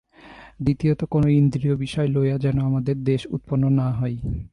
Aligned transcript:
দ্বিতীয়ত 0.61 1.03
কোন 1.03 1.23
ইন্দ্রিয়-বিষয় 1.29 2.07
লইয়া 2.07 2.37
যেন 2.37 2.59
আমাদের 2.59 3.03
দ্বেষ 3.03 3.27
উৎপন্ন 3.29 3.69
না 3.69 3.91
হয়। 3.91 4.17